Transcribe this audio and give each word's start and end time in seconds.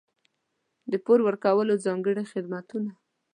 د 0.91 0.93
پور 1.05 1.19
ورکولو 1.27 1.73
ځانګړي 1.85 2.23
خدمتونه. 2.33 2.91